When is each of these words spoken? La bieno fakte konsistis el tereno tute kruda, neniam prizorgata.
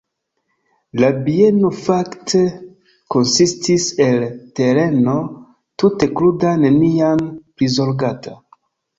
La 1.01 1.07
bieno 1.25 1.69
fakte 1.79 2.39
konsistis 3.15 3.85
el 4.05 4.25
tereno 4.59 5.13
tute 5.83 6.09
kruda, 6.21 6.55
neniam 6.63 7.21
prizorgata. 7.61 8.35